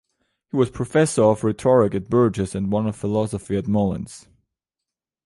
He 0.49 0.57
was 0.57 0.71
professor 0.71 1.21
of 1.25 1.43
rhetoric 1.43 1.93
at 1.93 2.09
Bourges, 2.09 2.55
and 2.55 2.73
of 2.73 2.95
philosophy 2.95 3.55
at 3.55 3.67
Moulins. 3.67 4.25